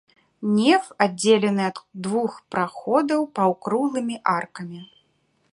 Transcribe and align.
Неф 0.53 0.87
аддзелены 1.05 1.63
ад 1.69 1.77
двух 2.07 2.33
праходаў 2.55 3.21
паўкруглымі 3.39 4.15
аркамі. 4.37 4.81